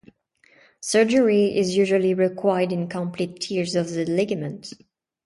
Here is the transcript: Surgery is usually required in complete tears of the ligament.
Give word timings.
Surgery 0.81 1.55
is 1.55 1.77
usually 1.77 2.15
required 2.15 2.71
in 2.71 2.87
complete 2.87 3.39
tears 3.39 3.75
of 3.75 3.91
the 3.91 4.03
ligament. 4.03 4.73